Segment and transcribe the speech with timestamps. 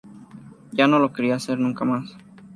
[0.71, 2.17] Ya no lo quería hacer nunca más.